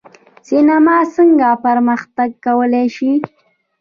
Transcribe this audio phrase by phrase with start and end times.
[0.47, 3.11] سینما څنګه پرمختګ کولی شي؟